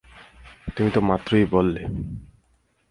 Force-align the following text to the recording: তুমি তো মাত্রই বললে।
তুমি 0.75 0.89
তো 0.91 0.99
মাত্রই 1.01 1.45
বললে। 1.45 1.81